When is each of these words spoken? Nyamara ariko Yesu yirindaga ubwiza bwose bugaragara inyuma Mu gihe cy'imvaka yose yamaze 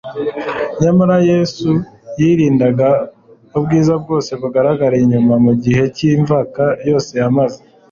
Nyamara 0.81 1.11
ariko 1.15 1.27
Yesu 1.33 1.69
yirindaga 2.19 2.89
ubwiza 3.57 3.93
bwose 4.03 4.31
bugaragara 4.41 4.95
inyuma 5.03 5.33
Mu 5.45 5.53
gihe 5.63 5.83
cy'imvaka 5.95 6.63
yose 6.89 7.11
yamaze 7.21 7.59